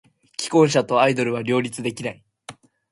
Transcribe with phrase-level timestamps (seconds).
[0.35, 2.23] 既婚者とアイドルは両立できない。